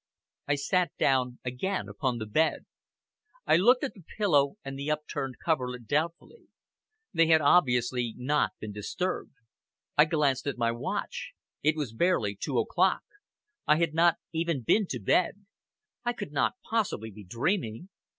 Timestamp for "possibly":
16.67-17.11